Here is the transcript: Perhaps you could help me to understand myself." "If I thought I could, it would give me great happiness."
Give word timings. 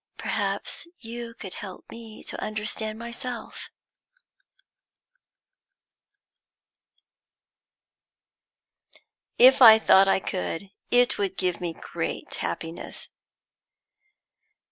Perhaps 0.17 0.87
you 0.97 1.35
could 1.35 1.53
help 1.53 1.85
me 1.91 2.23
to 2.23 2.41
understand 2.41 2.97
myself." 2.97 3.69
"If 9.37 9.61
I 9.61 9.77
thought 9.77 10.07
I 10.07 10.19
could, 10.19 10.71
it 10.89 11.19
would 11.19 11.37
give 11.37 11.61
me 11.61 11.73
great 11.73 12.33
happiness." 12.37 13.09